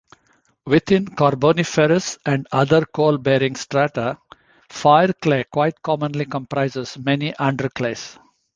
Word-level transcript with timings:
Within 0.65 1.05
Carboniferous 1.09 2.17
and 2.25 2.47
other 2.51 2.85
coal-bearing 2.87 3.55
strata, 3.55 4.17
fireclay 4.67 5.43
quite 5.51 5.79
commonly 5.83 6.25
comprises 6.25 6.97
many 6.97 7.33
underclays. 7.33 8.17